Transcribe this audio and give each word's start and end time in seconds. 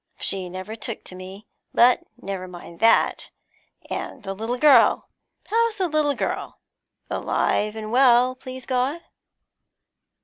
She 0.19 0.49
never 0.49 0.75
took 0.75 1.03
to 1.03 1.15
me, 1.15 1.45
but 1.75 2.03
never 2.19 2.47
mind 2.47 2.79
that. 2.79 3.29
And 3.87 4.23
the 4.23 4.33
little 4.33 4.57
girl? 4.57 5.09
How's 5.45 5.77
the 5.77 5.87
little 5.87 6.15
girl? 6.15 6.57
Alive 7.11 7.75
and 7.75 7.91
well, 7.91 8.33
please 8.35 8.65
God?' 8.65 9.03